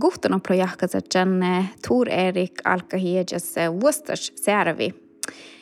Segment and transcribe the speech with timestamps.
[0.00, 4.90] Guhtuna projahkatsen eh, Tuur Erik alkahiejas vuostas eh, servi.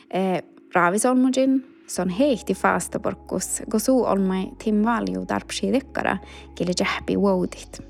[0.09, 0.41] Eh,
[0.73, 6.17] Raavisolmujin, son heihti faastaporkkus, gosu olmai tim valju darpsiidekkara,
[6.57, 7.81] kille jähpi woudit.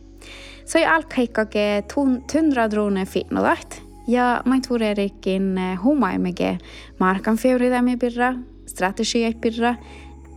[0.65, 1.83] Soi alkaikkake
[2.31, 6.57] tundra drone fitnodaht, ja mai Tuur Erikin humaimege
[6.99, 8.33] markan feuridami birra,
[8.67, 9.78] strategia birra,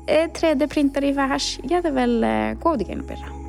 [0.07, 2.23] 3D-printer i värs, ja det väl
[2.63, 3.46] koodigen birra.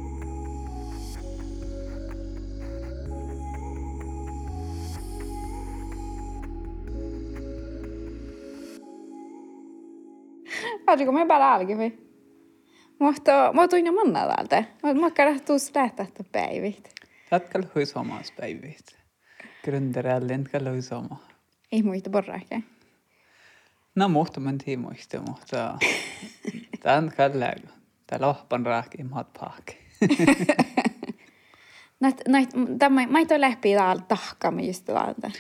[10.87, 11.89] harju, ma ei pea algi või?
[13.00, 14.64] Mahto, mahtuin jo manna täältä.
[15.00, 16.89] Mä kärähtuu lähtähtä päivit.
[17.32, 18.96] Jatkal hõisomas päivit.
[19.65, 21.19] Gründerjäl lendkal hõisoma.
[21.71, 22.63] Ei muista porrake.
[23.96, 25.77] No muhtu mä tii muista, mutta
[26.83, 27.69] tämän kalleen.
[28.07, 29.77] Täällä ohpan rääki maat paakki.
[31.99, 32.49] Näit, näit,
[32.80, 35.31] tämä, mä ei ole läpi täällä tahkaamme just täältä.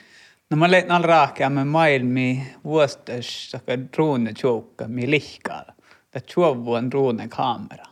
[0.49, 5.73] No mä lein al raakeamme maailmi vuostas saka drone tjoukka mi lihkaalla.
[6.11, 7.85] Tämä tjovu on drone kamera.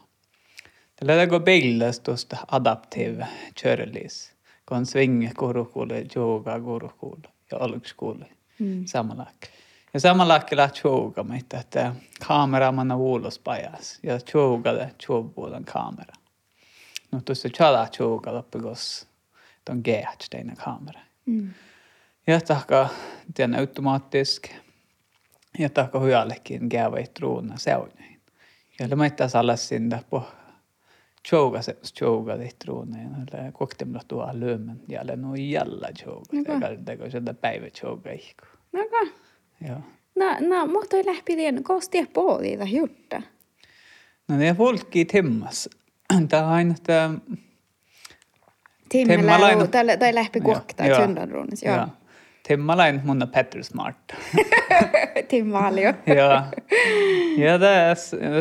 [0.95, 3.27] Tällä går bildas tuosta adaptive
[3.63, 4.33] körlis.
[4.65, 8.25] Kun svinge kurukulle, yoga kurukulle ja olkskulle.
[8.59, 8.85] Mm.
[8.85, 9.25] Samalla.
[9.93, 11.95] Ja samalla kyllä tjoga mitä että
[12.27, 13.99] kamera man on ulos pajas.
[14.03, 16.13] Ja tjoga det tjovuuden kamera.
[17.11, 19.07] No tuossa chala tjoga loppigos.
[19.65, 20.99] Ton gehts teina kamera.
[21.25, 21.49] Mm.
[22.27, 22.89] Ja tahka
[23.33, 24.47] tien automaattisk.
[25.59, 28.21] Ja tahka hujallekin gäävä truuna seuneen.
[28.79, 30.23] Ja mä itse sallas sinne på
[31.29, 33.25] tjoga se tjoga det truuneen.
[33.33, 34.79] Ja koktemla tuo lyömän.
[34.87, 36.43] Ja no jällä tjoga.
[36.43, 38.45] Teko teko sieltä päivä tjoga ihku.
[38.71, 39.11] Naka.
[39.67, 39.79] Joo.
[40.15, 43.21] No, no, mutta ei läpi tien koostia puoliita hjorta.
[44.27, 45.69] No det är folk i timmas.
[46.29, 47.09] Tämä on aina, että
[48.89, 50.99] Timmellä tai, tai läpi kuokta, Joo.
[51.01, 51.87] tyndänruunis, joo.
[52.45, 54.13] Ja, Timmalain mun on Petter Smart.
[55.29, 55.93] Timmalio.
[56.05, 56.45] ja,
[57.37, 57.95] ja det är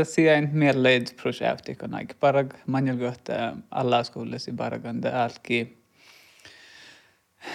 [0.04, 5.78] sien mielleid-projekti, kun aika parag manjulgo, että alla skolles i baragan det alki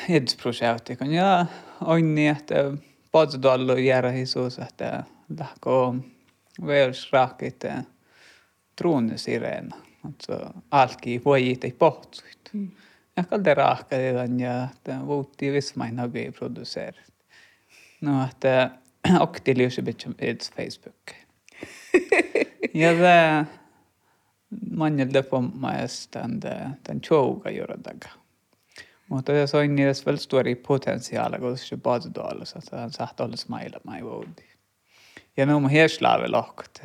[0.10, 1.46] ids-projekti, kun ja
[1.86, 2.56] onni, että
[3.12, 5.04] potsdollu järä hisus, että
[5.40, 5.70] lähkö
[6.68, 7.64] värs raakit
[8.76, 9.76] truunisirena.
[10.06, 10.34] Alltså
[10.72, 12.50] alki voijit ei pohtsuit.
[12.54, 12.72] Mm.
[13.20, 17.14] Ja kalde raakkadedan ja että vuutti vismain hagi produceerit.
[18.02, 18.72] No, että
[19.20, 21.12] oktiliusi bitchum ids Facebook.
[22.74, 23.46] ja det
[24.72, 26.40] manjelta pommaes tämän,
[26.84, 28.10] tämän tjouga jordaga.
[29.10, 34.04] Mutta se on niin väl stori potentiaali, kun se paatudollus, että hän saattaa olla smailemaan
[34.04, 34.44] vuodi.
[35.38, 36.82] Ja no mun hierslaavi lohkot.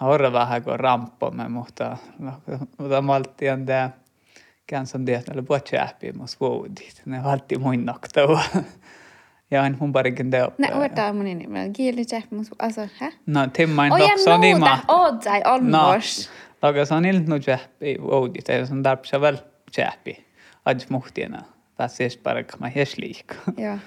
[0.00, 1.96] Horra vähän kuin ramppamme, mutta
[2.78, 3.90] mutta maltti on tämä
[5.46, 7.02] på chappi mos vuodit.
[7.06, 8.42] Ne valti muin noktaua.
[9.50, 10.52] Ja en mun parikin teo.
[10.58, 11.72] Nej, odda mun nimellä.
[11.72, 13.12] Kieli jähmus, alltså, hä?
[13.26, 14.94] No, timmain Oh, ja lokso niin nuuta, ma.
[14.94, 16.30] odzai, on No, mors.
[16.62, 18.48] Laga se on ilmt nu chappi vuodit.
[18.48, 19.36] Ja se on tarpsa väl
[19.72, 20.26] chappi.
[20.64, 21.42] Adj muhtiena.
[21.76, 23.34] Tässä ei parak mä hiesliik.
[23.56, 23.78] Joo.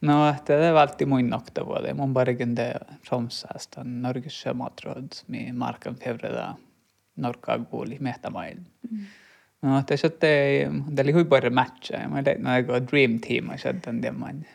[0.00, 1.94] No, että det valti muin noktaua.
[1.94, 2.78] Mun parikin teo
[3.08, 3.84] Tromsasta.
[3.84, 5.08] Norges sjömatråd.
[5.28, 6.54] Mi markan fevreda.
[7.16, 8.56] Norkaa kuuli mehtämail.
[8.90, 9.06] Mm.
[9.62, 12.08] No, se ei, det oli huippuinen matcha.
[12.08, 14.46] Mä tein aika dream team, ja sitten tämän.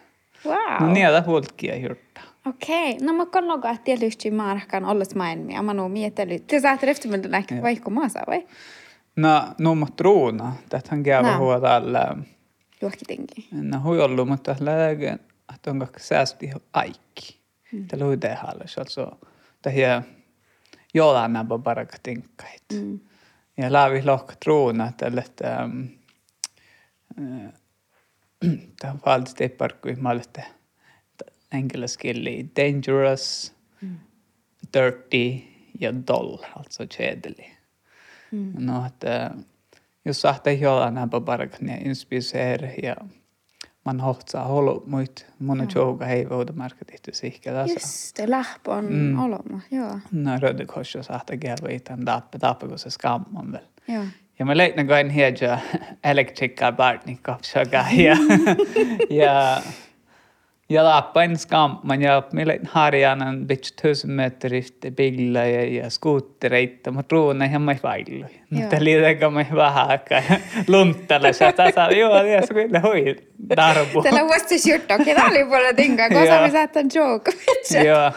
[0.46, 0.58] Wow.
[0.88, 2.22] No niitä hulkia hjorta.
[2.46, 5.62] Okei, no mä että tietysti markan olles maailmia.
[5.62, 6.40] Mä nuo mietely.
[6.40, 8.48] Te saatte eftermiddag näkö vaikka maasa, vai?
[9.16, 10.56] No, no mut truuna.
[10.70, 11.38] Tähän käyvä No.
[11.38, 12.18] huolta alla.
[12.82, 13.46] Juokkitinkin.
[13.52, 15.18] No, hui ollut, mutta läge,
[15.56, 17.40] että on kaksi säästi aikki.
[17.88, 18.40] Tällä hui tehdä,
[18.80, 19.12] alltså.
[19.62, 20.04] Tähän
[20.94, 22.64] jollain nämä paraka tinkkait.
[22.74, 23.00] Mm.
[23.58, 25.64] ja lävilohk truunatelle, että tämä
[27.20, 27.54] äh,
[28.84, 30.42] on valtavasti epäarkkui maailta
[31.52, 33.98] engelskieli dangerous, mm.
[34.74, 35.44] dirty
[35.80, 37.52] ja dull, alltså kedelig.
[38.32, 38.54] Mm.
[38.58, 39.32] No, että äh,
[40.06, 42.96] jos sahtaa jollain näpä parknia inspiseer ja
[43.88, 45.26] man hohtsaa holo muit.
[45.40, 47.74] Mun on jouka hei voida marketihty sihkä tässä.
[47.74, 49.20] Just det, läppon Mm.
[49.20, 50.00] oloma, joo.
[50.12, 53.62] No, Röde Kors och sahte gäva i tämän tappe, tappe kun se skamman väl.
[53.88, 54.04] Joo.
[54.40, 55.60] Ja mä leitän koin hiedja
[56.04, 58.16] elektrikkaa Bartnik kapsaka ja
[60.70, 65.90] يلا وين skam, man jag milen har gärna bitch tusen meter efter bilar ja, ja
[65.90, 70.24] skoter reitta ma truun ei hamma fail mutta liidaga ma ei vähäkä
[70.68, 73.16] lunttala sä sä sä joo ja se kyllä hoi
[73.58, 77.32] darbu tällä vasta sjutto keda oli puolella tinga kosa me saatan joke
[77.86, 78.12] joo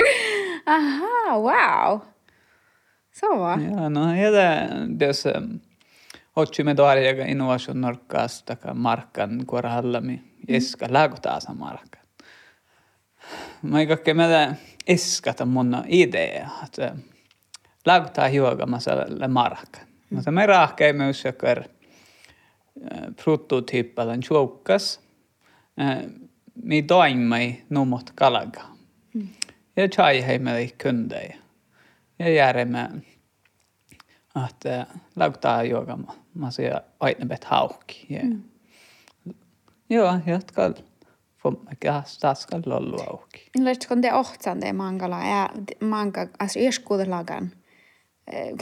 [0.76, 2.00] aha wow.
[3.12, 4.30] Sova ja no ja
[4.98, 5.56] tässä ähm,
[6.36, 12.02] otsimme tuoria innovaation norkkaasta markkan korallami kuorahallami eska lääkotaasa markkan.
[13.62, 14.54] Mä ei kaikkea meillä
[14.86, 16.96] eskata mun idea, että
[17.86, 18.90] lääkotaa hiuogamassa
[19.28, 19.86] markkan.
[20.10, 21.64] Mutta me rahkei myös jokker
[23.24, 25.00] prototyppalan tjoukas.
[26.62, 28.62] Mi toimai numot kalaga.
[29.76, 31.34] Ja chai hei meillä kundei.
[32.18, 32.88] Ja järjemme
[34.48, 34.86] että
[35.16, 35.98] lauttaa joka
[36.34, 36.70] mä se
[37.00, 38.06] aina bet hauki.
[38.08, 38.22] Ja.
[38.22, 38.42] Mm.
[39.90, 40.72] Joo, jatka
[41.42, 43.50] Fommekä staskal lollu auki.
[43.58, 45.48] Lähtikö te ohtsande mangala ja
[45.80, 47.50] manga as ieskuudelagan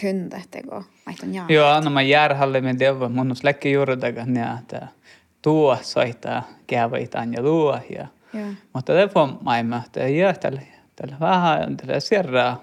[0.01, 1.47] kyndetteko maitan jaa?
[1.49, 4.89] Joo, no mä järhalle me deva mun släkki juurdagan ja että
[5.43, 8.07] tuo soittaa käyvaitaan ja luo ja
[8.73, 8.93] mutta
[9.63, 10.63] med att jag tällä
[10.97, 12.57] tällä vähän tällä sierra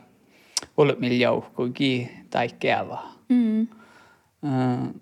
[0.77, 2.97] ulmiljauhkugi tai käyvä.
[3.29, 3.61] Mm.
[3.61, 5.01] Uh,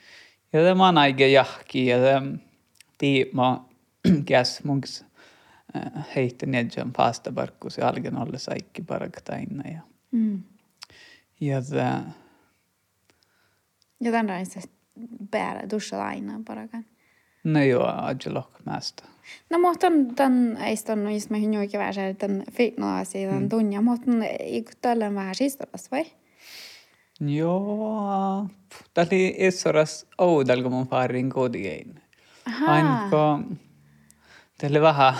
[0.53, 2.39] Ja det man aige jahki ja det
[2.97, 3.65] ti ma
[4.25, 5.03] käs munks
[6.15, 9.79] heitte nedjän pasta barkkus ja algen olle saikki paraktaina ja
[10.11, 10.43] Mm.
[11.41, 12.03] ja det
[13.99, 14.59] Ja tämän raissa
[15.31, 16.85] bära, duscha aina bara kan.
[17.43, 19.03] no joo ajelok mästä.
[19.49, 21.37] No mutta on tämän eiston, jos mä
[21.77, 26.05] vähän se, tämän fitnoasi, tämän tunnia, mutta eikö tällä vähän sistolas vai?
[27.25, 28.47] Joo,
[28.97, 32.01] oli essoras oudal, kun mun farin kodiin.
[32.47, 32.73] Ahaa.
[32.73, 33.07] Aina
[34.57, 35.15] tämä oli vähän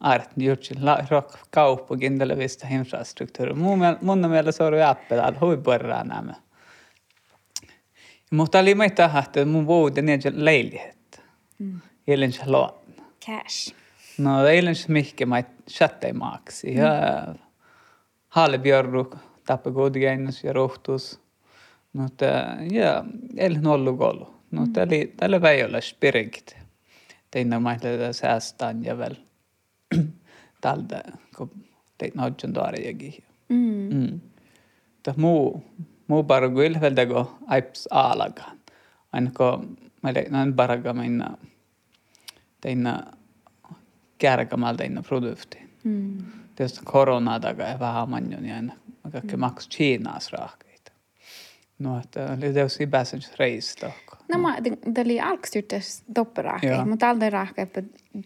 [0.00, 0.74] art juttu,
[1.10, 3.54] rock kauppakin tällä vista infrastruktuuri.
[3.54, 6.34] Mun, mun mielestä että hui porraa nämä.
[8.30, 11.22] Mutta oli meitä että mun vuoden niin leilihet.
[11.58, 11.80] Mm.
[12.06, 12.74] Eilen se luon.
[13.26, 13.74] Cash.
[14.18, 16.74] No eilen se mihke mä chattei maaksi.
[16.74, 16.90] Ja
[18.28, 19.31] Hallebjörru tappoi
[19.74, 21.20] kodgeinus ja rohtus.
[21.92, 22.24] Mutta
[22.70, 23.04] ja
[23.36, 24.34] eilen ollut golu.
[24.50, 26.56] No tällä tällä ei ole spirikit.
[27.30, 29.14] Teinä maille säästään ja väl
[30.60, 31.02] tältä
[31.36, 31.50] kun
[31.98, 33.14] teit nodjan daariakin.
[33.48, 33.88] Mm.
[33.92, 34.20] Mm.
[35.02, 35.64] Tämä muu,
[36.08, 38.58] muu bara kyllä vältä kun aips aalakaan.
[39.12, 41.36] Aina kun mä leiknaan bara minna
[42.60, 43.02] teinä
[44.18, 45.58] kärkämällä teinä produkti.
[45.84, 46.18] Mm.
[46.56, 48.74] Tietysti koronaa takaa ja vähän manjon ja aina
[49.12, 50.92] kaikki maksu Kiinaas rahkeita.
[51.78, 53.90] No, että oli tietysti pääsen reisistä.
[54.32, 54.56] No mä,
[54.94, 56.84] det oli alkstyrtes dopperaake, Joo.
[56.84, 57.80] mutta aldrig raake på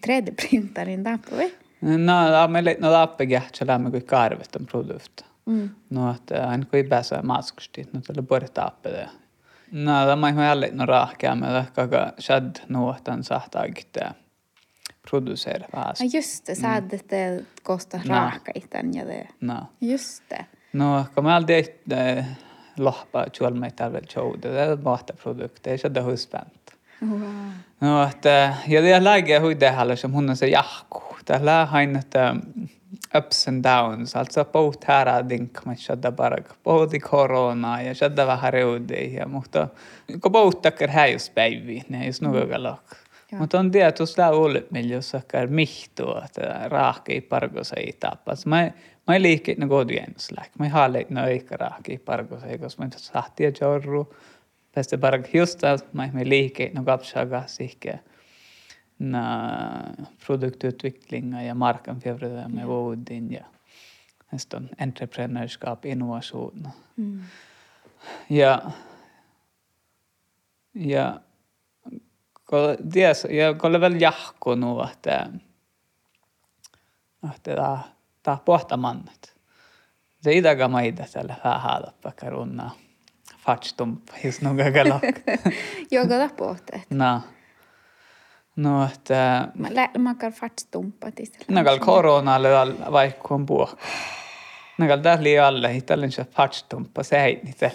[0.07, 1.53] 3D-printarin tappa vai?
[1.81, 5.25] No, me leiknaan lappekin, että lämmin kuin karvetan produkti.
[5.45, 5.69] Mm.
[5.89, 9.09] No, että aina kun ei pääse maskusti, no tällä pori tappe det.
[9.71, 14.11] No, tämä on jälleen no rahkea, mutta kaka shad nuotan sahtaakin tämä
[15.09, 15.95] produceera vähän.
[15.99, 18.13] Ja just det, så hade det kostat No.
[18.15, 18.51] raaka
[18.93, 19.27] ja det.
[19.39, 19.55] No.
[19.81, 20.45] Just det.
[20.73, 22.23] No, kun mä tehty
[22.77, 26.51] lohpa tjuolmei tällä showda, det är bara produkter, ei se husband.
[27.01, 27.51] Wow.
[27.79, 31.03] No, että, ja det läge huidehalla som hon se jahku.
[31.25, 32.35] Tällä hain, että
[33.17, 38.53] ups and downs, alltså pohut här dink, men shadda bara, pohut korona ja shadda vähän
[38.53, 39.67] reudi ja mutta
[40.21, 42.97] kun pohut takkar häjus päivi, ne just nuga lok.
[43.31, 48.45] Mutta on tietysti lää ullet, jos sakkar mihtua, että raahke ei parkosa ei tapas.
[48.45, 48.71] Mä
[49.07, 50.51] Mä ei liikki no kodjens läk.
[50.59, 54.13] Mä ei haale no eikä rahki parkos ei kos mä sahti ja jorru.
[54.75, 57.99] Peste park hiusta mä ei liikki no kapsaga sihke.
[58.99, 59.49] Na
[60.25, 63.45] produktutveckling ja marknadsföring med vårdin ja.
[64.31, 66.67] Nästan entreprenörskap, innovation.
[66.95, 67.19] Mm.
[68.29, 68.61] Ja
[70.73, 71.19] ja
[72.93, 75.29] ties, ja kun oli vielä jahko nu, että
[77.35, 77.79] että tämä
[78.23, 79.37] tämä pohtamannet.
[80.21, 82.71] Se idaga maida tällä vähän haadappa karunna
[83.37, 85.03] fatstumpa, jos nuga galak.
[85.91, 86.81] Jag går på det.
[86.89, 87.21] No.
[88.55, 91.27] No, että Man lär man kan fartstumpa till
[94.77, 94.87] sig.
[94.87, 95.37] nagal korona oli vaikka on puhku.
[95.37, 97.71] Nagal tähli alle, hitallin se fatstumpa, se ei niitä.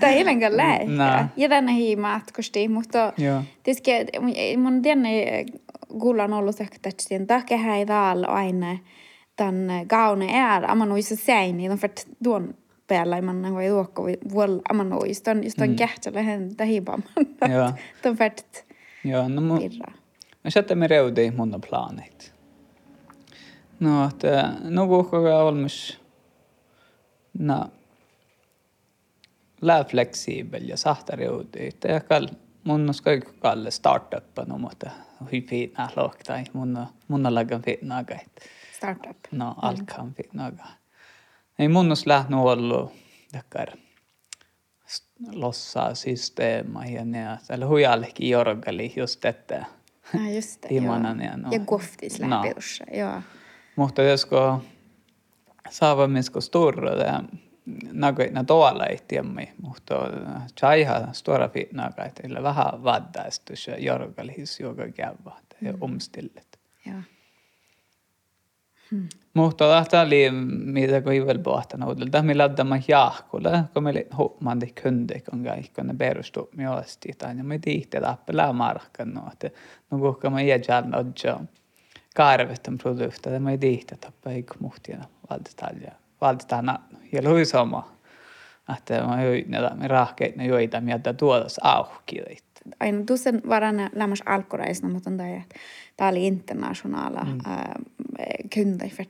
[0.00, 0.84] Tai ilmenkään lähe.
[0.84, 1.04] No.
[1.36, 3.42] Ja tänne hiimatkosti, mutta Joo.
[3.62, 3.90] tietysti
[4.56, 5.44] mun tänne
[5.98, 8.78] gullan ollut ehkä sen takia ei täällä aina
[9.36, 12.42] tämän kaune är, amma nu så säger ni, för att då
[12.86, 14.02] päällä man voi juokka
[14.32, 17.02] vuol aman oi just on just on kähtselle hän tahibam.
[17.48, 17.72] Joo.
[18.02, 18.64] Ton färt
[19.04, 19.92] Joo, no mu, pirra.
[20.44, 22.31] mä sätter mig reudi mun planit.
[23.82, 26.00] No, että no kuhkoga olmus
[27.38, 27.70] no
[29.60, 31.70] lää fleksibel ja sahta reudi.
[31.88, 32.26] Ja kall
[32.64, 37.62] mun on skoi kalle startuppa no mutta hui fina loktai mun on mun on lagan
[37.62, 38.32] fina gait.
[38.76, 39.16] Startup.
[39.30, 40.76] No alkan fina gait.
[41.58, 42.92] Ei mun on lähnu ollut
[43.32, 43.68] dakar
[45.32, 49.64] lossaa systeema ja ne, eller hujallekin jorgali just että
[50.14, 50.70] Ja just det.
[50.74, 50.94] Joo.
[50.94, 51.48] ja no.
[51.52, 51.58] Ja
[52.28, 52.42] No.
[52.44, 52.84] läpi ussa.
[52.92, 53.22] Joo.
[53.76, 54.62] Mutta josko
[55.70, 57.22] saavamisko sturro ja
[57.92, 59.94] nagoina tuolla ei tiemmi, mutta
[60.60, 66.58] chaiha stora fitnaga, että illä vähän vaddaistus ja jorgalihis joka käyvä ja omstillet.
[66.86, 66.96] Joo.
[69.34, 70.30] Mutta tämä oli
[70.64, 75.82] mitä kun ivel pohtan uudelta, me laddamme jahkulle, kun me hoppan det kunde kun kaikki
[75.82, 79.50] ne perustuu me osti tai me tihti tappelaa markan no, että
[79.90, 81.04] no kuka me ei jäällä
[82.18, 84.98] odja karvetten produkter, me tihti tappaa ei muhtia
[85.30, 86.78] valtetaan ja valtetaan
[87.12, 87.92] ja lui sama.
[88.78, 92.22] Että mä join näitä me rahkeet ne joita mieltä tuodas auki.
[92.80, 95.42] Aina tuossa varana lämmäs alkureisna, mutta on tämä,
[95.96, 97.38] tämä oli internationaala mm.
[97.46, 97.74] äh,
[98.88, 99.06] för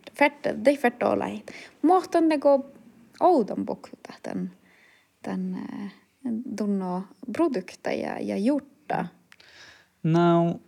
[0.65, 1.41] det för då
[1.83, 2.65] Mutta on niinku
[3.21, 4.51] oudon boksuta tämän
[5.23, 5.67] tämän
[6.57, 7.03] tunno
[7.37, 9.07] produkteja ja jutta.
[10.03, 10.61] No,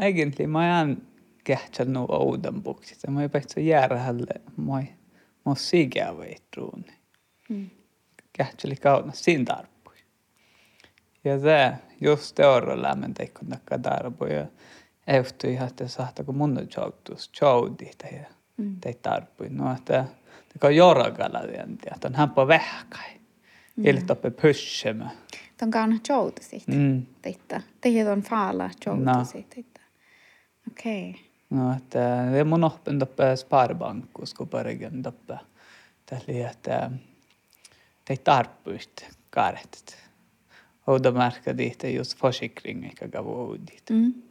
[0.00, 1.02] egentligen mä jään
[1.48, 2.98] kähtsän nu oudan buksit.
[3.08, 4.82] Mä ei päästä järjälle, mä
[5.46, 6.84] mä sikä veitruun.
[7.48, 7.70] Mm.
[8.32, 9.94] Kähtseli kauna siinä tarpui.
[11.24, 14.34] Ja se just teoro lämmen teikon takka tarpui.
[14.34, 14.46] Ja
[15.06, 18.24] ehtyi ihan, että sahtako mun on joutus, joudi ja
[18.56, 18.80] Mm.
[18.80, 19.48] teit tarpui.
[19.48, 20.04] No, että
[20.48, 21.40] det kan jorgalla
[21.94, 23.10] että on hämpä vähkai.
[23.84, 25.10] Ili toppe pyshemä.
[25.56, 26.66] Ton kauna joutu sit.
[26.68, 27.06] Mm.
[27.22, 27.60] Titta.
[27.82, 29.12] Det on faala joutu No.
[30.70, 31.10] Okei.
[31.10, 31.27] Okay.
[31.50, 35.38] No, että det mun oppen toppe sparbankus, kun parigen toppe.
[36.06, 36.90] Tällä että
[38.08, 39.96] det tarpuist kartet.
[40.84, 43.90] Och då märker dit det just försäkring eikä gavu dit.
[43.90, 44.22] Mm.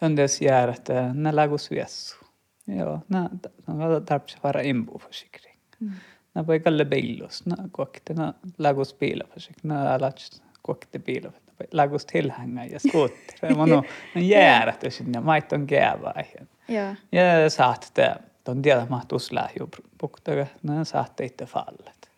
[0.00, 2.16] On det gör att när lagos vessu.
[2.64, 3.30] Joo, nä
[3.66, 5.58] no tarpsi vara imbu försäkring.
[5.80, 5.92] Mm.
[6.34, 9.64] Nä voi kalle billos, nä kokte nä lagos bilaförsäkring.
[9.64, 11.43] Nä alats kokte bilaförsäkring.
[11.72, 13.56] Lagos tillhänga ja skotter.
[13.56, 13.84] Man on
[14.16, 16.48] jäärätty sinne, maiton käyväihin.
[16.68, 16.94] Joo.
[17.12, 18.14] Ja saatte,
[18.48, 22.10] on tiedä mahtuus lähiöpuktaga, ne saatte itse fallet.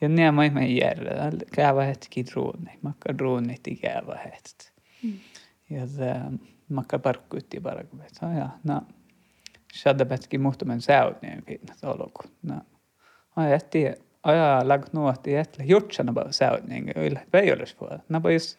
[0.00, 3.80] Ja ne mä ihme järjellä, käyvä hetki druuni, makka druunit i.
[5.02, 5.12] Mm.
[5.70, 5.80] Ja
[6.68, 8.82] makka parkkuutti parkku, että ja, no,
[9.74, 12.22] shadda petki muhtumen säytneen finnat oloku.
[12.42, 12.60] No,
[13.36, 13.52] ai
[14.26, 18.02] jätti, aja lag nuotti jätle, jutsana bara säytneen, yllä veijolis puolella.
[18.08, 18.58] No, just,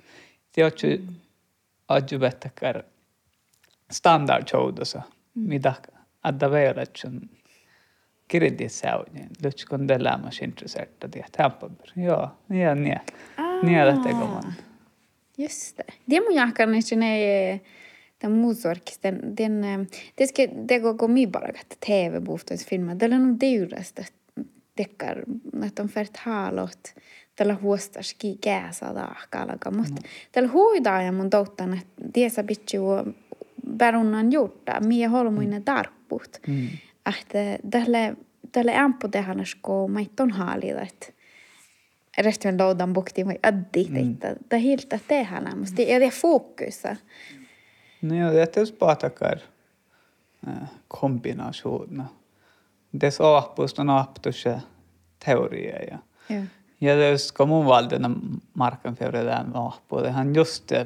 [0.52, 0.98] tiedätkö,
[1.88, 2.84] adju bettäkär
[3.92, 5.02] standard joudossa,
[5.36, 5.74] mitä
[6.24, 7.30] adda veijoletsun
[8.28, 11.92] kirjoitin säytneen, lytskon det lämmas intresserta, tiedät, hämppämär.
[11.96, 13.00] Joo, niin, niin.
[13.64, 14.54] Niin, lähtee man.
[15.38, 15.94] Just det.
[16.10, 17.62] Det mun jahkan että ne
[18.22, 19.00] den musorkis,
[19.38, 19.80] den, eh,
[20.16, 24.19] det ska, det går gå mig bara att tv-bostadsfilmer, det är nog dyraste deckar, että
[25.80, 26.96] on färt halot,
[27.36, 32.84] tällä huostas ki kääsa daakalaga, mutta tällä huidaa ja mun touttan, että tiesä bitju
[33.78, 36.68] perunnan juurta, mie holmuinen tarpput, Mm.
[37.06, 38.16] että tälle,
[38.52, 41.08] tälle ämppu tehdä sko maitton haalida, että
[42.18, 44.36] resten lådan bukti vai addi teitä.
[44.52, 45.82] Det hilta tehdä musta.
[45.82, 46.96] Ja det fokusa.
[48.02, 49.40] No joo, det är spatakar
[50.88, 52.06] kombinationer.
[52.92, 54.62] Det saapust on aptusse
[55.20, 56.42] teoria ja Ja.
[56.78, 58.16] ja det ska mun valdena
[58.54, 60.02] markan för det där appu.
[60.02, 60.86] Det han just eh,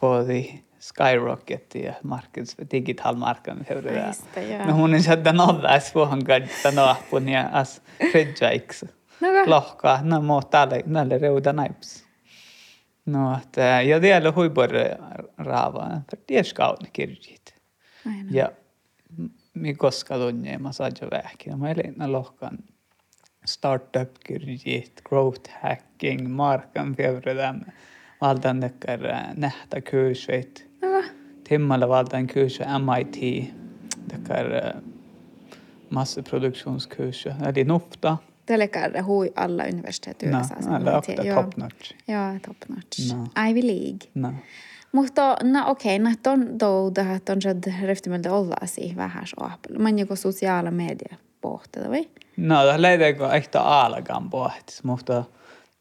[0.00, 4.06] på the skyrocket i markens digital markan för det där.
[4.06, 4.66] Just det, ja.
[4.66, 7.80] No hon är så den alla svåhan gadda naapun ja as
[8.12, 8.84] fridjaiks.
[9.18, 12.04] No, lohkaa, no mutta tälle, näille reuda naips.
[13.04, 14.68] No, että, ja vielä huipur
[15.38, 17.54] raava, för det skautne kirjit.
[18.06, 18.30] aina.
[18.32, 18.50] Ja
[19.56, 21.58] mi koska tunne, mä saan jo vähkin.
[21.58, 22.58] Mä elin lohkan
[23.44, 27.72] startup kirjit, growth hacking, markan fevredämme.
[28.20, 29.00] Valtan tekkar
[29.36, 30.70] nähtä kyysveit.
[30.82, 31.02] No,
[31.48, 33.44] Timmalla valtan kyysvä MIT,
[34.08, 34.46] tekkar
[35.90, 38.16] massaproduktionskurser, eli nufta.
[38.46, 40.54] Tällä käydä hui alla universiteet No, yhdessä.
[40.76, 41.94] alla okta top notch.
[42.08, 43.14] Joo, top notch.
[43.14, 43.24] No.
[43.48, 44.08] Ivy League.
[44.14, 44.32] No.
[44.96, 49.78] Mutta no okei, okay, no ton douda, ton jad röftimelde olla si vähän så apel.
[49.78, 52.08] Man joku sociala medier pohtia, vai?
[52.36, 55.24] No, tämä leidekö ehkä alkan pohtis, mutta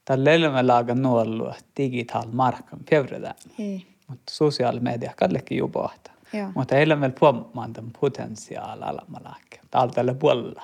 [0.06, 3.36] tällä elämä laga nuolua digital markan fjävredään.
[3.60, 3.88] Hei.
[4.08, 6.12] Mutta sosiaalimedia kallekin ju pohta.
[6.56, 9.60] Mutta elämällä puhumaan tämän potentiaali alamalakke.
[9.72, 10.64] Täältä tällä puolella.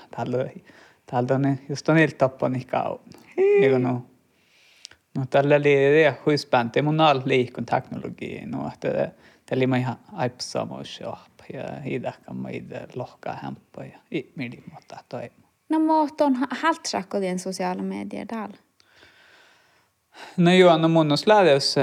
[1.05, 2.99] Täältä on just on ilta tappani kaun.
[3.37, 4.05] Eikö no?
[5.17, 8.41] No tällä oli det huispänti mun all liikun teknologi.
[8.45, 9.11] No että
[9.45, 11.17] tällä oli ihan aipsamois ja
[11.85, 15.31] idäkkä mä itse lohkaa hämpä ja ihmidi mutta toi.
[15.69, 18.57] No muut on haltsakko sosiaala medier täällä.
[20.37, 21.75] No joo, no mun on lähdös,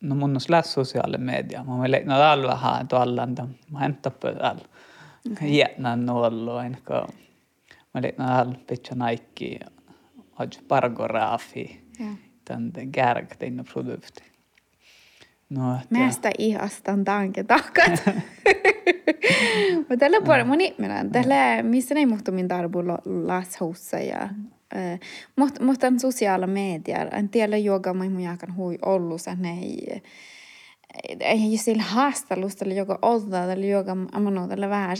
[0.00, 1.64] no mun on lähdös sosiaali media.
[1.64, 3.26] Mä olen leiknut alla vähän tuolla,
[3.70, 4.64] mä hämtän täällä.
[5.42, 6.94] Jätnän ollut, enkä
[7.94, 9.58] mä leiknut alla pitkä naikki,
[10.38, 12.08] och paragrafi, Joo.
[12.44, 14.22] tämän kärktein produkti.
[15.50, 18.02] No, että- Mästä ihastan tanke takat.
[19.76, 22.78] Mutta tällä puolella mun ihminen, tällä missä ei muhtu min darbu
[23.26, 24.28] lashussa ja
[24.74, 25.00] eh,
[25.36, 30.02] mutta mutta on sosiaala medier, en tiedä joga mä mun jakan hui ollut sen ei
[31.20, 34.96] ei sillä haastelusta eli joka olla eli joka amano tällä vähän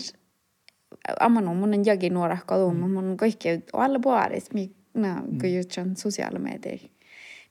[1.20, 6.38] amano mun on jagi nuora kodun mun kaikki alla puolis mi na kun jutsan sosiaala
[6.38, 6.78] medier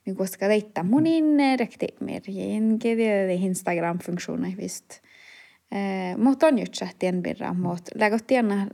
[0.06, 5.02] niin koska deitta monin rekti merjen kedi Instagram-funktioner visst.
[5.72, 8.68] Eh, mutta on just den birra mot lägga tiena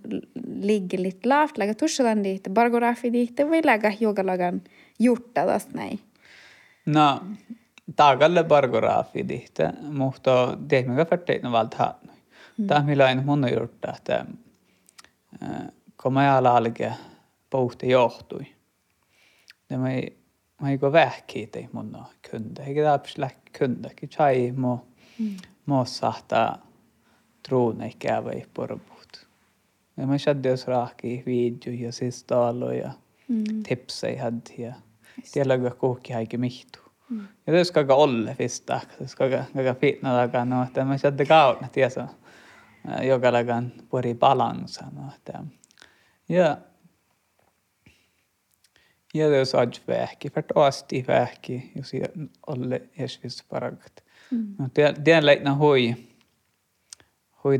[0.61, 4.61] ligger lite lavt, lägga tussadan dit, bargorafi dit, vi lägga yogalagan
[5.33, 5.99] tästä näin.
[6.85, 7.21] No,
[7.95, 11.95] tagalle bargografi dihte, mutta tehmikä färteitä valta
[12.67, 14.25] Tämä millä aina mun on juurta, että
[16.01, 16.93] kun mä ala alge
[17.49, 18.56] pohti johtui.
[19.69, 20.17] Ei,
[20.61, 22.63] mä ei gå vähki tei mun on kunde.
[22.63, 23.89] Eikä täppäs lähki kunde.
[23.95, 24.87] Ki chai mo,
[25.65, 26.57] mo sahta
[27.47, 29.27] truun ei kävä ei porpuut.
[29.97, 32.91] Ja mä shadde jos rahki video ja siis talo ja
[33.67, 34.73] tipsa ei hadde ja
[35.31, 36.79] tiedä kuhki haike mihtu.
[37.47, 41.25] Ja det ska gå olle fista, det ska gå fitna daga no, että mä shadde
[41.25, 42.07] kauna tiesa.
[43.01, 45.43] Joka lagan pori balansa no, että
[46.29, 46.57] ja
[49.87, 52.07] vähki för asti vähki jos ja
[52.47, 54.03] olle esvis paragat.
[54.31, 55.57] No det det leitna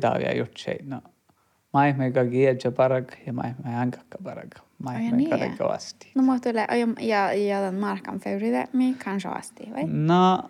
[0.01, 1.01] davia gjort sig no.
[1.73, 4.53] Mai me ga gieja parag ja mai me angakka parag.
[4.77, 5.55] Mai Ai me niin.
[5.57, 6.11] ga asti.
[6.15, 9.83] No mutta tulee, ja, ja den markan favorite, mi kanske asti, vai?
[9.87, 10.49] No,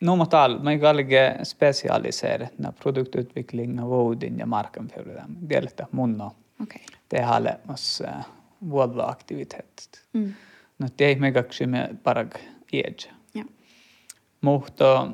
[0.00, 5.48] no mutta all, mä kalge specialiserat na produktutveckling och vårdin ja marknadsföring.
[5.48, 6.82] Det är lite mun och Okei.
[7.08, 8.08] det har uh,
[8.58, 10.00] vårda aktivitet.
[10.12, 10.34] Mm.
[10.76, 12.34] No det är mega ksyme parag
[12.72, 13.12] iedja.
[13.32, 13.44] Ja.
[14.40, 15.12] Mutta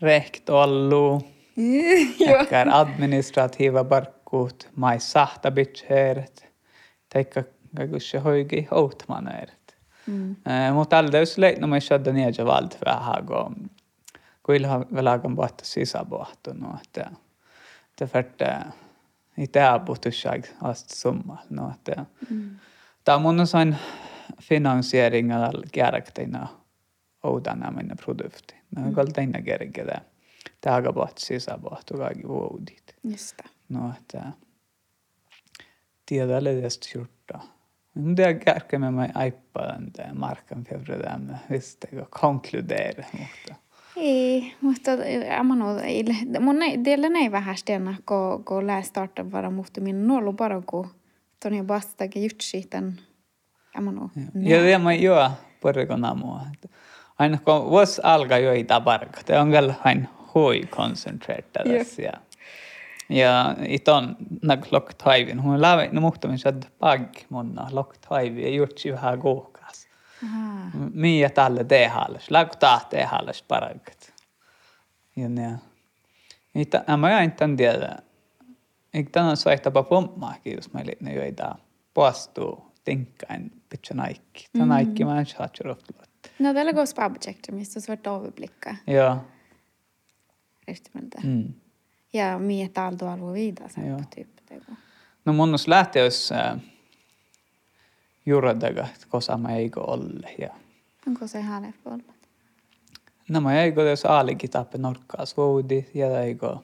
[0.00, 1.20] rekt allu,
[2.18, 6.44] tackar administrativa barkut, mai sahta bitcheret,
[7.08, 7.44] taikka
[7.76, 9.76] kagusse hoigi outmaneret.
[10.06, 10.36] Mm.
[10.46, 13.50] Eh, Mutta aldeus leitno me shadda nieja valt vähän go.
[14.42, 17.10] Kuilha velagan pohta sisäpohtu no että
[18.00, 18.72] että
[19.36, 22.06] färte i tää puhtushag ast summa no että
[23.04, 23.76] Tää mun on sain
[24.42, 26.48] finansiering al kärkteina
[27.22, 28.54] oudana minne produkti.
[28.76, 30.00] No kaltaina kerkeä.
[30.60, 32.96] Tää ga pohta sisäpohtu kaikki vuodit.
[33.04, 33.50] Just det.
[33.68, 34.32] No että
[36.06, 37.40] tiedä tästä juttua.
[37.94, 40.64] Mutta det kärke med mig aippaan tämä markan
[41.50, 43.54] visst det konkludera mutta.
[43.54, 43.69] Ei,
[44.60, 44.90] mutta
[45.38, 45.66] amano,
[46.40, 50.62] mun ei, teillä ei vähän stena, kun, kun lää starta vara muhtu minun nuolu bara
[50.66, 50.88] kun
[51.42, 52.98] toni vastakin jutsi tämän
[53.74, 54.10] amano.
[54.34, 56.40] Ja det man gör på det kan amua.
[57.18, 59.20] Aina kun vuos alkaa jo ei taparka.
[59.26, 62.02] Det on kyllä aina hui koncentrata tässä.
[62.02, 62.12] Ja,
[63.08, 65.42] ja iton nak lok taivin.
[65.42, 69.18] Hun lävi no muhtamin sad pag monna lok taivi ja jutsi vähän.
[70.24, 70.70] Aha.
[70.92, 72.30] Mia tälle tehalles.
[72.30, 74.12] Läku tahte halles parakat.
[75.16, 75.58] Ja ne.
[76.54, 77.96] Itä, mä en tämän tiedä.
[78.94, 81.54] Eikö tänään soittaa pommaakin, jos meillä ne joita
[81.94, 84.46] puastuu tinkkain pitkä naikki.
[84.52, 86.10] Tämä naikki mä en saa rotlut.
[86.38, 89.16] No tällä går spa-projektet, mistä svårt att överblicka Joo.
[90.68, 91.54] riktigt Mm.
[92.12, 93.98] Ja miet aldo alvo vida sen Joo.
[93.98, 94.76] på typ det går.
[95.24, 96.56] No mun olisi lähteä, jos äh,
[98.30, 100.34] juuradaga, kosa mä eikö olle.
[100.38, 100.54] Ja
[101.06, 102.12] Onko se härligt på alla?
[103.30, 105.34] nämä eikö jos aalikin tappe norkkaas
[105.94, 106.56] ja eikö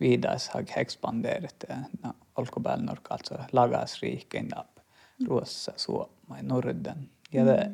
[0.00, 1.56] viidas hag expandeeret.
[1.68, 4.82] Ja no, olko päällä norkka, alltså lagas riikkein tappe.
[5.28, 7.10] Ruossa, Suomi, Norden.
[7.32, 7.70] Ja det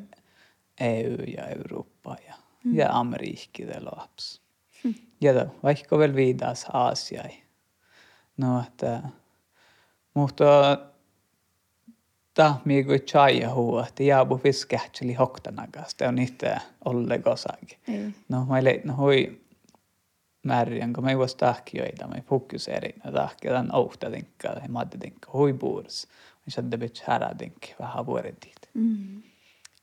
[0.79, 2.33] EU ja Eurooppa ja,
[2.73, 4.41] ja Amerikki det laps.
[5.21, 7.43] Ja det vaikka väl viidas Aasiai.
[8.37, 9.01] No, että
[10.13, 10.77] mutta
[12.39, 17.79] tahmi kuin chai hua, että jaabu fiskähtseli hoktanakas, te on itse olle gosakin.
[18.29, 19.41] No, mä leit no hui
[20.43, 25.33] märjän, kun mä vois tahkioita, mä fokuseerin, ja tahkia tämän ouhta tinkkaa, ja mä tinkkaa,
[25.33, 26.07] hui puurs.
[26.35, 28.69] Mä sadde bitch härä tinkki, vähän vuoretit.
[28.73, 29.21] Mm.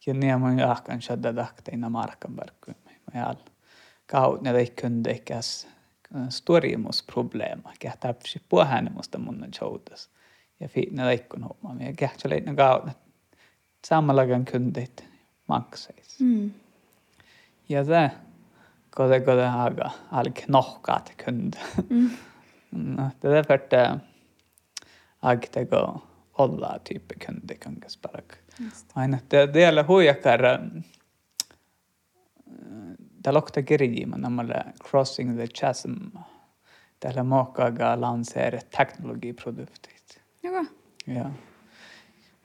[0.07, 2.77] Ja niin mä jahkan sadde tahkeina markan verkkuun.
[3.15, 3.35] Mä all
[4.07, 5.69] kaut ne ei kunde ikäs
[6.29, 10.11] storimusproblema, kähtää psi puhänemusta mun joutas.
[10.61, 12.89] Ja fiinä leikkun homma, ja kähtsä leitna kaut,
[13.87, 15.05] samallakaan kundit
[15.49, 16.21] makseis.
[16.21, 16.51] Mm.
[17.69, 18.11] Ja det
[18.91, 21.55] kode kode haga alk nohkaat kund.
[21.91, 22.11] Mm.
[22.71, 24.01] No, det är för att
[25.21, 26.01] agte go
[26.33, 28.33] olla tyyppi kundi kangas parak.
[28.95, 30.73] Aina det det är huijakar
[33.27, 35.95] det luktar kirjiima namalle Crossing the Chasm.
[36.99, 39.96] Täällä mokkaaga lanseere teknologiproduktit.
[40.47, 40.65] Joo.
[41.07, 41.31] Ja,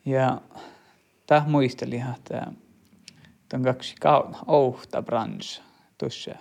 [0.06, 0.42] ja
[1.28, 2.52] tämä muistelin, että
[3.54, 5.62] on kaksi kautta ouhta bransch
[5.98, 6.32] tuossa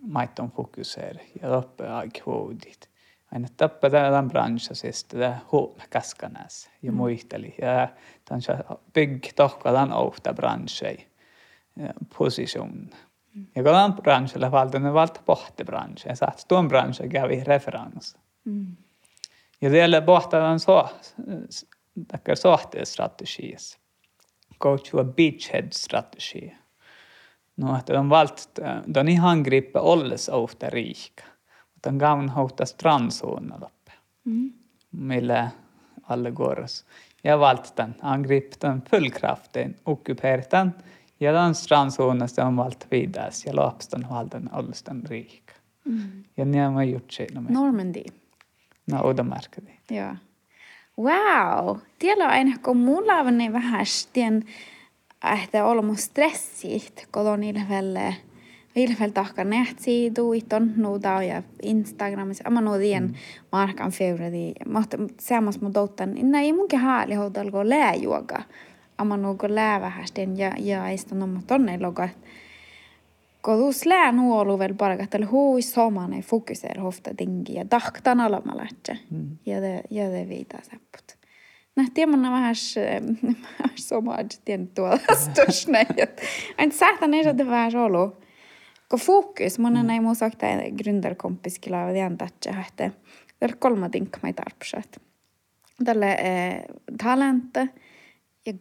[0.00, 2.90] maiton fokuseer ja loppua aika huudit.
[3.32, 7.54] Aina tappa tämän branschasesta tämä huomna kaskanäs ja muisteli.
[7.62, 7.88] Ja
[8.24, 8.42] tämän
[8.94, 11.06] bygg tohka tämän ouhta branschei
[12.18, 12.90] position.
[13.34, 16.06] Ja kun tämän branschilla valta, ne valta pohti bransch.
[16.06, 18.16] Ja saat tuon bransch kävi referens.
[18.44, 18.76] Mm.
[19.60, 20.88] Ja vielä pohtaan so,
[22.08, 23.78] tackar sohtestrategies.
[24.62, 26.52] Coach a beachhead-strategi.
[27.56, 28.50] No, että on valt,
[28.94, 31.24] de on ihan grippe olles ohta riika.
[31.74, 33.92] Mutta on gaun houta strandzonen loppe.
[34.24, 34.52] Mm.
[34.92, 35.50] Millä
[36.02, 36.84] alle gårs.
[37.24, 40.74] Ja valt den, angrip den fullkraften, ockuperat den.
[41.20, 43.46] Ja den strandzonen som valt vidas.
[43.46, 45.54] Ja lops den valt den olles den riika.
[45.84, 46.24] Mm.
[46.36, 47.28] Ja ni har gjort sig.
[47.34, 48.04] No, Normandy.
[48.90, 49.00] No,
[49.66, 49.96] det.
[49.96, 50.14] Joo.
[50.98, 51.76] Wow!
[51.98, 54.44] Tiellä on aina, kun mulla on niin vähän tien,
[55.42, 58.16] että olemme stressit, kun on ilfelle,
[58.76, 63.14] ilfelle tahka nähtsi tuiton, nuuta ja Instagramissa, amma nuudien
[63.52, 68.42] markan feuredi, mutta sammas mun touttan, inna ei munkin haali houtalla, kun lää juoga,
[68.98, 72.08] amma nuuko lää vähän ja, ja sitä nomma tonne loga,
[73.46, 78.20] kun tuus lää nuolu vielä parka, että hui soman ei fokuseer hofta tingi ja tahtan
[78.20, 78.98] alamalaitse.
[79.10, 79.38] Mm.
[79.46, 81.18] Ja det, ja det viitaa sepput.
[81.76, 82.54] Nähtiin mun vähän
[83.74, 85.78] somaa, tien tuolla störsnä.
[86.58, 88.18] Aina sähtän ei saa vähän olo.
[88.90, 90.46] Kun fokus, mun ei muu sakta
[90.84, 92.90] grundarkompis kilaa vielä tätsä hähtä.
[93.40, 95.00] Tällä kolma tinkka mai tarpsat.
[95.84, 96.62] Tälle eh,
[97.02, 97.66] talenta
[98.46, 98.52] ja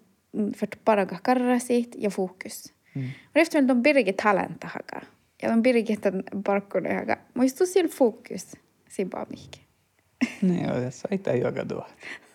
[0.56, 2.75] för bara karrasit ja fokus.
[2.96, 3.10] Mm.
[3.36, 5.06] Ryhtyy on pirgi talenta haka.
[5.42, 7.18] Ja on pirgi tämän parkkune haka.
[7.34, 8.58] Muistu sillä fokus.
[8.90, 9.62] Sibaa mihinkin.
[10.42, 11.88] Niin, joo, tässä ei tämä joka tuo.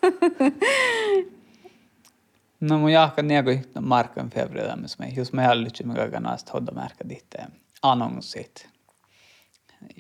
[2.61, 5.13] No mun jahka nieko yhtä markan februaris me.
[5.17, 7.39] Jos me hallitsi me kaiken näistä hodda märkä ditte
[7.83, 8.69] annonsit.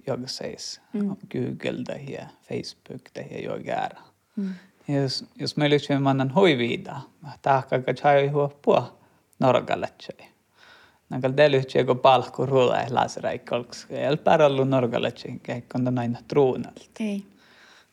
[0.07, 1.09] Joka seis Mm.
[1.09, 3.90] Google det ja Facebook det ja jag är.
[4.37, 4.55] Mm.
[4.88, 7.01] Jos, jos me lyhtsä mannen hoivida,
[7.42, 8.49] tahka ka chai huo
[11.11, 16.90] nagu delühtsego palku rulle lasraikoks el paralu norgalaci käikkonda näin truunalt.
[17.01, 17.25] Ei.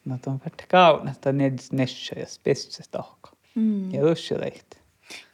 [0.05, 3.29] No tuon verta kaunasta nedis nesha ja spesse tohko.
[3.55, 3.93] Mm.
[3.93, 4.77] Ja lussi lehti.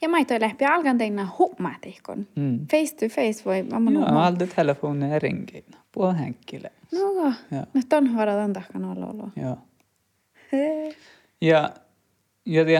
[0.00, 2.26] Ja mä toi lähti alkan teinä huumatihkon.
[2.36, 2.66] Mm.
[2.66, 5.64] Face to face voi mamma Joo, mä alta telefonia rinkiin.
[5.92, 6.68] Puhu henkilö.
[6.92, 9.28] No, no ton huora tämän takana olla ollut.
[9.36, 9.58] Joo.
[11.40, 11.70] Ja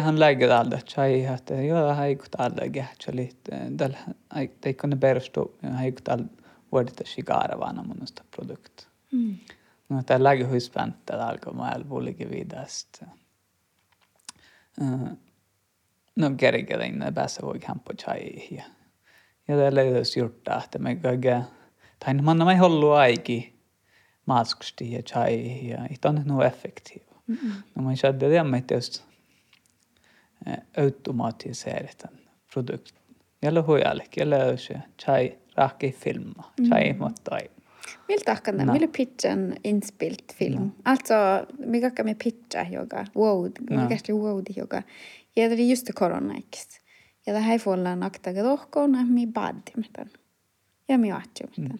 [0.03, 3.31] han lägger alde chai että joo haikut alde gähtseli.
[3.79, 3.93] Dal
[4.61, 6.29] teikon perstu haikut alde
[6.73, 8.87] vuodita shigara vana munusta produkt.
[9.13, 9.37] Mm.
[9.89, 10.19] No tää
[10.59, 13.03] spänt det alko mal vulige vidast.
[14.81, 15.09] Uh,
[16.17, 18.65] no kerkele inne päässä voi kampo chai ja
[19.49, 21.43] ja det löydös jurta että me kaikke
[22.05, 23.55] tain manna mai hollu aiki
[24.27, 27.21] masksti ja chai ja iton no effektiiva.
[27.27, 27.37] Mm.
[27.75, 29.03] No man kände det med just
[30.77, 32.19] automatiserat en
[32.55, 32.95] produkt.
[33.43, 37.51] Jälle huijallik, jälle se chai rahki filma, chai mottai.
[38.09, 38.65] Miltä tahkan No.
[38.65, 38.73] no.
[38.73, 40.61] Millä pitchan inspilt film?
[40.63, 40.69] No.
[40.85, 41.15] Alltså,
[41.67, 43.83] mikä me pitcha joka, wow, No.
[43.83, 44.83] mikä se wow joka.
[45.37, 46.81] Ja det är just det corona ex.
[47.27, 50.11] Ja det här får la nakta gadohkon, mi bad med den.
[50.89, 51.79] Ja mi aatju med den.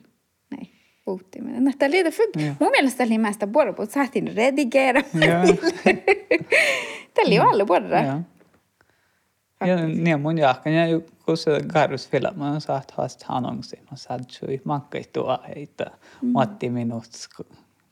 [0.51, 0.71] Nej,
[1.07, 1.79] uutti med den.
[1.79, 2.37] Tämä liitä fyg.
[2.37, 2.55] Joo.
[2.61, 5.03] Mun mielestä oli mästä borbo, saatiin redigera.
[5.15, 5.43] Ja.
[7.15, 8.23] Tämä oli alla borra.
[10.03, 14.61] Niin mun jahkan ja kun se garus filma on saat haast annonsi, mä saat sui
[14.65, 15.91] makkei tuo heitä.
[16.23, 17.05] Matti minut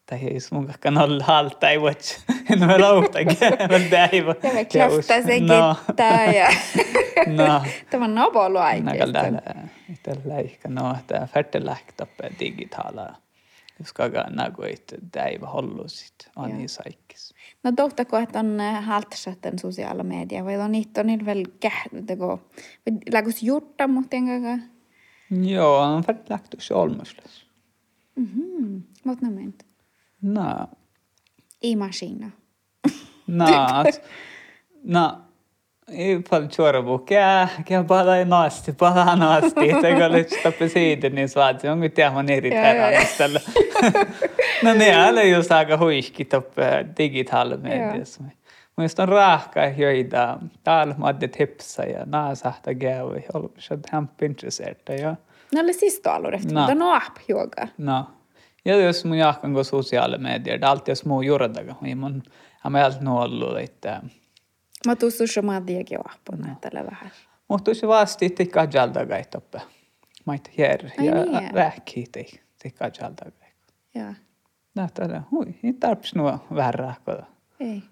[0.06, 2.24] Tai ei mun kakkan olla halta ei vuots.
[2.50, 4.34] En mä lauta käydä päivä.
[4.42, 6.48] Ja me kläftä se kettää ja...
[7.26, 7.62] No.
[7.90, 9.40] Tämä on nopolu Näkal täällä,
[10.02, 12.30] tällä ehkä no, tämä färtelähtappe
[13.82, 13.86] digitaala.
[13.86, 17.34] Jos kaga nagoit päivä hollu sit on niin saikkis.
[17.62, 22.40] No tohtako, että on haltsatten sosiaala media, vai on niitä on niillä vielä kähteko,
[23.12, 24.58] läkus jutta muuten kaka?
[25.30, 27.46] Joo, on färtelähtus olmuslas.
[28.16, 29.62] Mhm, mut nämnt.
[30.22, 30.66] No,
[31.62, 32.30] I maskina.
[33.26, 33.46] no,
[34.84, 35.18] no,
[35.88, 36.98] ei paljon chorvu.
[36.98, 39.60] Kää, kää pala naasti, pala naasti.
[39.80, 40.04] Tego
[40.42, 41.64] tappe siitä, niin saat.
[41.64, 42.74] Onko tiedä eri Joo, joo,
[43.18, 43.40] terveydellä.
[44.62, 48.24] No ne alle just aika huiski tappe digitaalmediassa.
[48.76, 50.38] Muista on rahka joita.
[50.64, 53.02] Täällä mä adde tipsa ja naasahta käy.
[53.34, 54.92] Olemme hämpi intresserta.
[54.92, 55.16] Ja.
[55.54, 56.60] No oli siis efter, No.
[56.60, 57.68] mutta no app juoga.
[57.78, 58.06] No.
[58.64, 61.74] Ja jos mun jahkan kun sosiaali medier, det är alltid små juurdaga.
[61.96, 62.22] Mun
[62.64, 64.21] on meiltä nuollu, että Mä tuussu
[65.26, 67.10] se maadiakin appuna tällä vähän.
[67.48, 69.60] Mutta se vasti tikka jaldaga ei toppe.
[70.24, 71.54] Maita hier ja niin.
[71.54, 73.46] räkki tei tikka jaldaga.
[73.94, 74.14] Joo,
[74.74, 77.26] Näyttää, hui, ei tarvitse nuo vähän rahkoda.
[77.60, 77.82] ei.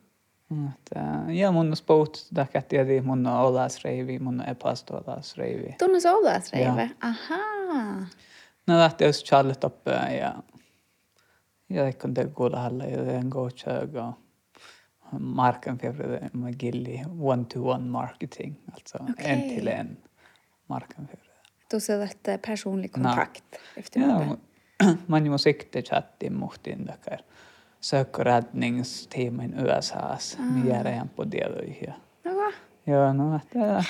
[1.29, 5.75] Ja mun on spout, että tiedä mun on olasreivi, mun on epasto olasreivi.
[5.79, 6.91] Tunnus ollas reive.
[7.01, 8.07] Ahaa.
[8.67, 10.35] No lähti jos challe toppe ja
[11.71, 14.13] ja ikkon te kuulalla ja den go chaga
[15.19, 19.55] markanförare med gilli one to one marketing, alltså en Okej.
[19.55, 19.97] till en
[20.67, 21.27] markanförare.
[21.71, 23.03] Tuossa lähtee personlig No.
[23.05, 23.45] kontakt.
[23.77, 24.97] Efter Ja, ja.
[25.07, 27.21] man ju sikte chatti muhtin dakar.
[27.81, 30.39] Sökräddningsteamen USAs.
[30.39, 31.95] Mi jäädä ihan på dieluihin.
[32.25, 32.53] No va?
[32.87, 33.85] Ja, no, että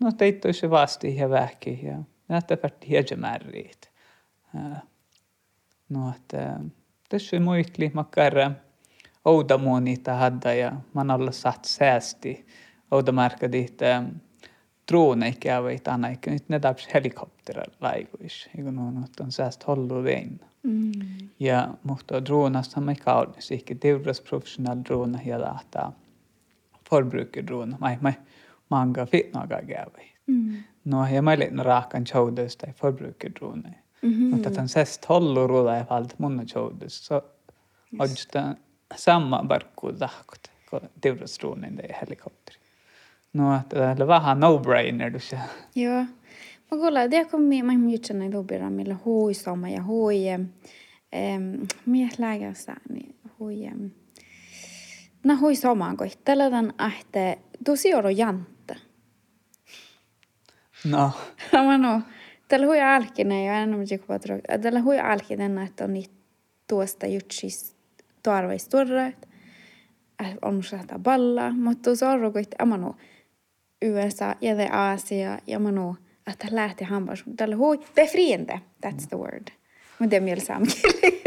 [0.00, 1.98] no teittu se vasti ja vähki ja
[2.28, 3.90] näitä pärti hiedjämärriit.
[5.88, 6.60] No, että
[7.08, 8.50] tässä muistli makkara
[9.26, 12.46] ouda muunita hadda ja man olla satt säästi
[12.90, 14.02] ouda märkä diitä
[14.92, 16.88] drone ikävä ei tänä ikään nyt ne taps
[18.70, 20.40] no, no, on sääst hollu vein.
[20.62, 20.92] Mm.
[21.40, 25.92] Ja mutta dronasta me kaunis ikke teurras professional drone ja lähtää
[26.90, 27.76] forbrukerdrone.
[27.80, 28.12] Mai mai
[28.70, 30.12] manga fitnaga gavi.
[30.26, 30.56] Mm.
[30.84, 33.74] No ja mä liten raakan choudus tai forbrukerdrone.
[34.02, 34.22] Mhm.
[34.22, 37.06] Mutta tämän sest hollu ruoda ja valt mun choudus.
[37.06, 37.22] Så
[37.98, 38.65] odjusta samma
[39.48, 40.40] barkku lahkut.
[41.00, 42.58] Teurras drone det helikopteri.
[43.32, 45.38] No että tämä vähän no-brainer du se.
[45.74, 46.04] Joo.
[46.70, 50.28] Mä kuulen, det kom med mä myytsän näin lubira millä hui soma ja hui
[51.12, 53.90] em mie lägässä niin hui em
[55.24, 56.44] Na hui somaan kun tällä
[56.78, 58.74] ahte tu sioro jantta.
[60.84, 61.10] No.
[61.66, 62.00] Mä no
[62.48, 64.40] tällä hui alkinen ja enemmän mitä kuin patrok.
[64.62, 66.14] Tällä hui alkinen että on niitä
[66.68, 67.75] tuosta jutsis
[68.26, 69.28] tuarveis turrat.
[70.42, 72.94] On saada balla, mutta tu sorro kun amano
[73.84, 77.24] USA ja det Asia ja manu att lähti hampas.
[77.36, 79.50] Tällä hui befriende, that's the word.
[79.98, 81.22] Men det är mer samkieli.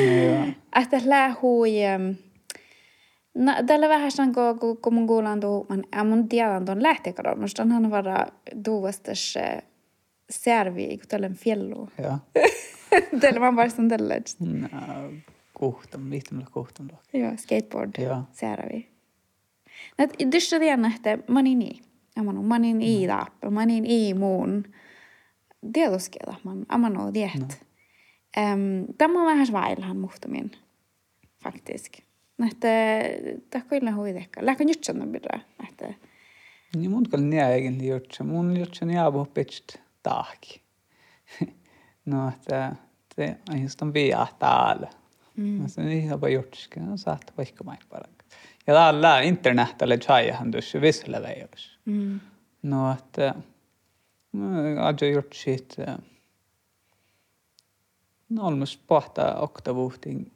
[0.00, 0.46] No joo.
[0.76, 2.16] Että lää hui em,
[3.34, 6.82] No, tällä vähän sen kun, kun, kun mun kuulan tuu, man, ja mun tiedän tuon
[6.82, 8.26] lähtekadon, musta onhan vara
[8.64, 9.34] tuuvastas
[10.30, 11.88] servi, kun tällä fjellu.
[12.02, 12.18] Ja.
[13.20, 14.68] tällä vaan varstan tällä, No,
[15.58, 16.88] kuhtam, viittämällä kuhtam.
[17.12, 18.22] joo, skateboard Joo.
[18.32, 18.88] servi.
[19.98, 21.80] Nät, dystä tiedän, että manin i.
[22.16, 24.64] Ja manu, manin i tappe, manin i muun.
[25.72, 27.66] Tiedoskeda, man, amano diet.
[28.36, 30.50] Um, tämä on vähän svailahan muhtumin,
[31.42, 31.92] faktisk.
[32.38, 32.68] Nähtä,
[33.50, 34.46] tämä kyllä huidekka.
[34.46, 35.94] Lähkö nyt sanoa birra, nähtä.
[36.76, 38.24] Niin mun kyllä nää egentlig se.
[38.24, 40.60] Mun sen jäävä pitcht taaki.
[42.06, 42.76] no, että
[43.16, 44.90] se on just on via täällä.
[45.38, 45.62] Mm.
[45.62, 46.80] No, se on ihan vaan gjort ska.
[46.80, 48.24] No, saat vaikka mai parak.
[48.66, 51.78] Ja täällä internetille chajahan tuossa vissellä veijos.
[51.84, 52.20] Mm.
[52.62, 53.34] No, että
[54.32, 54.46] no,
[54.86, 55.76] adjo gjort sitt.
[58.28, 60.32] No, olmus pohta oktavuhtin.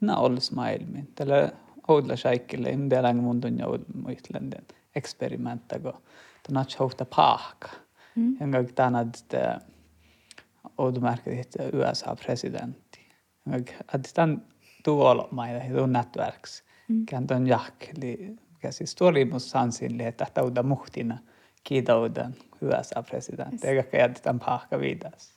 [0.00, 1.12] No, ollis maailmin.
[1.14, 1.52] Tällä
[1.88, 5.92] oudla shaikille, en tiedä, mun tunne muistelen den experimenta, kun
[6.42, 7.68] tämä on houta pahka.
[8.14, 8.36] Mm.
[8.40, 9.60] Jonka tänä, että
[10.78, 11.62] oudmärkki, että
[13.52, 14.42] Jonka, että tämän
[14.84, 16.64] tuolla mailla, tuon nätverks.
[16.88, 17.06] Mm.
[17.10, 21.18] Kan ton jakkeli, mikä siis tuolimus sansille, että tauda muhtina
[21.64, 25.34] kiitoudan USA-presidentti, eikä jätetään pahka viidas.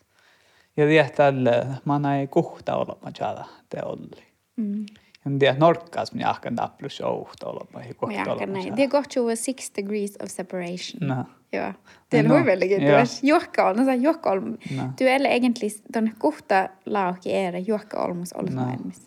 [0.78, 4.28] Ja tiedät tälle, man ei kuhta olla majalla te olli.
[4.56, 4.86] Mm.
[5.30, 8.72] Det är norkas men jag kan tappla showt olla på i Och jag kan nej.
[8.76, 11.08] Det ju six degrees of separation.
[11.08, 11.26] No.
[11.50, 11.74] Ja.
[12.10, 12.34] Det No.
[12.36, 12.82] är väldigt gott.
[12.82, 13.06] Ja.
[13.22, 14.58] Juokkaolm, no juokkaolm.
[14.72, 15.04] No.
[15.06, 18.62] Är egentlig ton kohta lauki ere juokkaolmus ollut No.
[18.62, 19.02] maailmassa.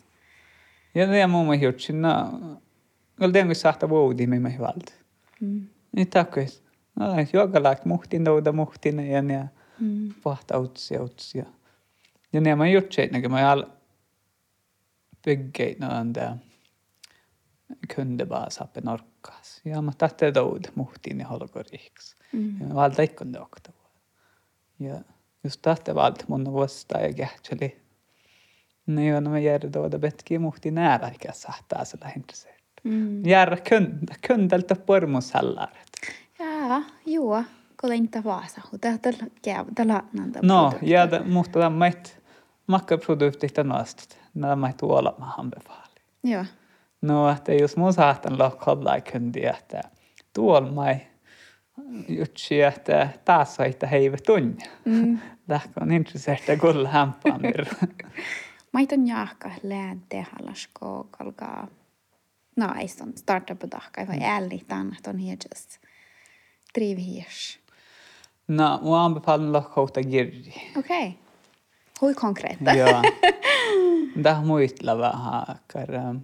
[0.93, 2.39] Ja det är många gjort sina.
[3.15, 4.91] Väl den saata vuodi med mig vald.
[5.41, 5.67] Mm.
[5.91, 6.61] Niin takkuis.
[6.93, 9.49] No, joka lagt muhtin douda muhtin ja ne
[9.79, 10.13] Mm.
[10.23, 11.45] pahta utsia utsia.
[12.31, 13.65] Ja ne mä gjort sig när man all
[15.23, 16.39] bygga någon där
[17.89, 19.59] kunde bara sappe norkas.
[19.63, 21.13] Ja mä tahte doud muhtin.
[21.13, 21.19] Mm.
[21.21, 21.63] Ja valta
[26.27, 27.81] mun vuosta ja kähtseli.
[28.85, 32.57] Ne jo när man gör då det betki muhtin nära ikä sahtaa sillä intresseert.
[32.83, 33.23] Mm.
[33.25, 35.69] Järra kund, kundelta pormushallar.
[36.39, 37.43] Jaa, joo.
[37.81, 38.61] Kuule inte vaasa.
[38.73, 38.79] On
[39.75, 40.03] tällä
[40.41, 42.23] No, ja mutta tämä et
[42.67, 44.15] makkaproduktit on vasta.
[44.33, 46.01] Nämä ei tuolla mahan befaali.
[46.23, 46.45] Joo.
[47.01, 49.81] No, että jos mun saatan lokkolla kundi, että
[50.33, 50.97] tuolla mai
[52.07, 54.69] jutsi, että taas on, että heive tunne.
[54.85, 55.19] Mm.
[55.47, 57.65] Lähkö on intresserta kulla hämpäämir.
[58.73, 61.67] Maiton jaakka lään tehalasko kalkaa.
[62.55, 65.79] No, ei on startup tahka, vai älli tänne ton hiedjas.
[66.75, 67.59] Drivhiers.
[68.47, 70.53] No, mun anbefallen lokkouta girri.
[70.77, 71.07] Okei.
[71.07, 71.11] Okay.
[72.01, 72.73] Hui konkreetta.
[72.73, 73.01] Joo.
[74.23, 76.21] Tämä muistella vähän, kar um,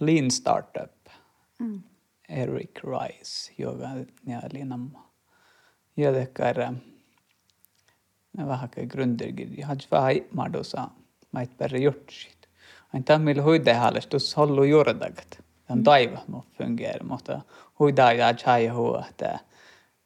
[0.00, 0.90] Lean Startup.
[1.58, 1.82] Mm.
[2.32, 3.88] Eric Rice, joka
[4.26, 5.08] ja Linamma.
[5.96, 6.58] Ja det kar
[8.32, 9.48] ne vähän kai grundergir.
[9.58, 10.88] Ja hade vähän madosa
[11.32, 12.48] mait perre gjort shit.
[12.94, 15.38] Ein tammil huide halestus hollu jordagat.
[15.68, 17.40] Den daiva må fungera, mutta
[17.78, 19.38] huida ja chai hu että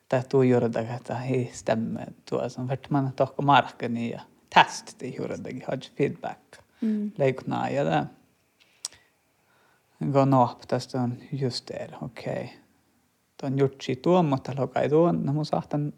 [0.07, 4.21] että tuu jordagat ei stämme tuo som vart man tokko markkani ja
[4.55, 6.59] test det jordagat hade feedback.
[6.81, 7.13] Mm.
[7.19, 8.07] Leiknaa ja det
[10.01, 12.33] går upp tästä on just det, okei.
[12.33, 12.49] Okay.
[13.41, 15.93] Tuon jutsi tuon, mutta lokai tuon, no mun saatan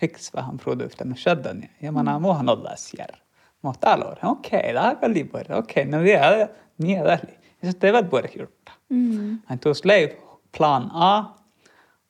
[0.00, 1.68] fix vähän produkten och shedden.
[1.78, 3.16] Ja man har måhan olla siellä.
[3.60, 7.04] Mutta alor, okei, okay, det här kan bli okej, okay, no det är ni är
[7.04, 7.38] där.
[7.60, 8.70] Ja så det var bara gjort.
[8.90, 9.42] Mm.
[9.46, 10.10] Han tog sleiv
[10.52, 11.24] plan A,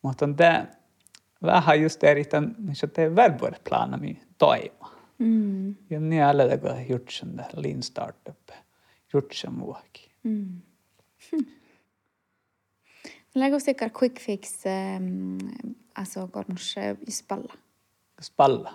[0.00, 0.66] mutta det
[1.40, 4.88] vähän just det ritan, men så det är väl bara plana mi toima.
[5.20, 5.76] Mm.
[5.88, 8.50] Ja ni alla det går gjort sen där lean startup.
[9.12, 10.10] Gjort sen vuoki.
[10.24, 10.62] Mm.
[11.30, 11.44] Hmm.
[13.34, 17.54] Lägg oss ykkur quick fix, ehm, um, alltså kormus eh, spalla.
[18.20, 18.74] Spalla?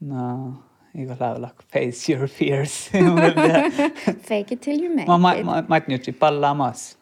[0.00, 0.54] No,
[0.94, 2.88] you gotta have like face your fears.
[4.28, 5.44] Fake it till you make ma, it.
[5.44, 6.98] Ma, ma, ma, palla mas.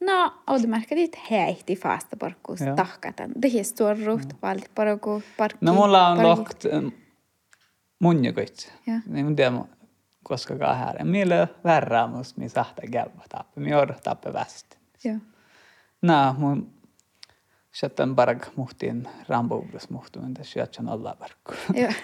[0.00, 3.32] No, automaattisesti heitti faasta porkkuus tahkatan.
[3.40, 5.64] Tehi suoruut, valit porkku, parkki.
[5.64, 6.64] No mulla on lokt
[7.98, 8.72] munjakoit.
[9.06, 9.64] Niin mun tiedä,
[10.24, 11.04] koska här.
[11.04, 13.60] Millä värraa mus mi sahta käydä tappe.
[13.60, 14.76] Mi or tappe västi.
[15.04, 15.18] Joo.
[16.02, 16.74] No, mun
[17.74, 21.52] Sitten parag muhtiin rambuudus muhtuun tässä jatsan alla verkku.
[21.74, 21.92] Joo.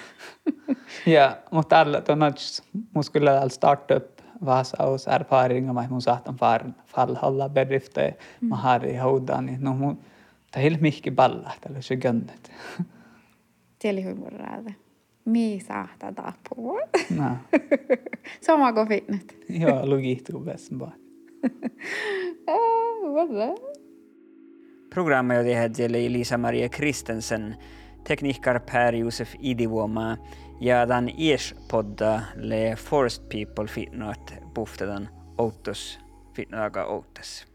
[1.07, 2.63] Ja, mutta alla tuonnats
[2.95, 8.85] mus kyllä all startup vasaus erfaringar mä mun sahtan far fall alla bedrifter mä har
[8.85, 8.99] i
[9.43, 10.05] niin no mun
[10.51, 12.53] ta helt mycket balla tällä se gönnet.
[13.83, 14.75] Det humorraade.
[15.31, 16.81] Miisa tätä apua.
[17.17, 17.37] No.
[18.47, 19.37] Sama kuin fitnet.
[19.61, 20.93] Joo, logittuu bäst bara.
[23.15, 23.55] Vadå?
[24.95, 27.57] Programmet jag Elisa Maria Kristensen,
[28.05, 30.17] tekniker Per Josef Idivuoma,
[30.61, 35.99] jadan ish podda le Forest People fitnat buftadan outos
[36.35, 37.50] fitnaga outas.